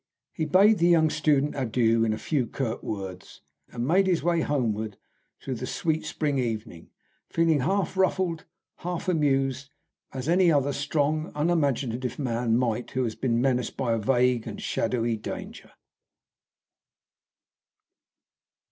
[0.33, 4.41] He bade the young student adieu in a few curt words, and made his way
[4.41, 4.97] homeward
[5.39, 6.89] through the sweet spring evening
[7.29, 8.45] feeling half ruffled,
[8.77, 9.69] half amused,
[10.11, 14.59] as any other strong, unimaginative man might who has been menaced by a vague and
[14.63, 15.69] shadowy danger.